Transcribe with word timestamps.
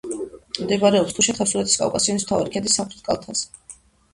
მდებარეობს 0.61 1.13
თუშეთ-ხევსურეთის 1.17 1.77
კავკასიონის 1.81 2.27
მთავარი 2.27 2.53
ქედის 2.57 2.79
სამხრეთ 2.81 3.05
კალთაზე. 3.11 3.79